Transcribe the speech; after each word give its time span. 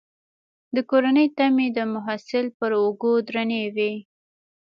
د 0.75 0.77
کورنۍ 0.89 1.27
تمې 1.37 1.67
د 1.77 1.79
محصل 1.93 2.45
پر 2.57 2.71
اوږو 2.81 3.13
درنې 3.27 3.63
وي. 3.75 3.93